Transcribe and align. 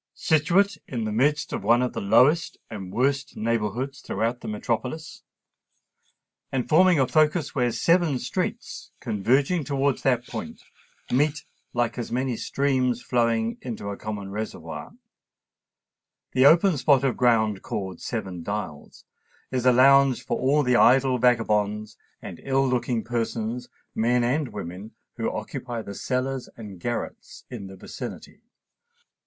Situate 0.15 0.79
in 0.87 1.03
the 1.03 1.11
midst 1.11 1.53
of 1.53 1.63
one 1.63 1.83
of 1.83 1.93
the 1.93 2.01
lowest 2.01 2.57
and 2.71 2.91
worst 2.91 3.37
neighbourhoods 3.37 4.01
throughout 4.01 4.41
the 4.41 4.47
metropolis, 4.47 5.21
and 6.51 6.67
forming 6.67 6.99
a 6.99 7.07
focus 7.07 7.53
where 7.53 7.71
seven 7.71 8.17
streets, 8.17 8.89
converging 8.99 9.63
towards 9.63 10.01
that 10.01 10.25
point, 10.25 10.63
meet 11.11 11.45
like 11.73 11.99
as 11.99 12.11
many 12.11 12.35
streams 12.35 12.99
flowing 13.03 13.59
into 13.61 13.89
a 13.91 13.95
common 13.95 14.31
reservoir, 14.31 14.93
the 16.31 16.47
open 16.47 16.77
spot 16.77 17.03
of 17.03 17.15
ground 17.15 17.61
called 17.61 18.01
Seven 18.01 18.41
Dials 18.41 19.05
is 19.51 19.67
a 19.67 19.71
lounge 19.71 20.25
for 20.25 20.39
all 20.39 20.63
the 20.63 20.75
idle 20.77 21.19
vagabonds 21.19 21.95
and 22.23 22.41
ill 22.41 22.67
looking 22.67 23.03
persons, 23.03 23.69
men 23.93 24.23
and 24.23 24.47
women, 24.51 24.95
who 25.17 25.29
occupy 25.31 25.83
the 25.83 25.93
cellars 25.93 26.49
and 26.57 26.79
garrets 26.79 27.45
in 27.51 27.67
the 27.67 27.75
vicinity. 27.75 28.41